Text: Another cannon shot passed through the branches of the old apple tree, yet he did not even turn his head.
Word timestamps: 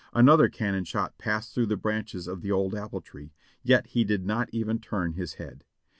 Another 0.13 0.49
cannon 0.49 0.83
shot 0.83 1.15
passed 1.19 1.53
through 1.53 1.67
the 1.67 1.77
branches 1.77 2.25
of 2.27 2.41
the 2.41 2.51
old 2.51 2.73
apple 2.73 3.01
tree, 3.01 3.33
yet 3.61 3.85
he 3.85 4.03
did 4.03 4.25
not 4.25 4.49
even 4.51 4.79
turn 4.79 5.13
his 5.13 5.35
head. 5.35 5.63